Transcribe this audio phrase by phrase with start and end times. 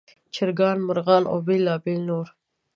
[0.35, 2.27] چرګان، مرغان او بېلابېل نور.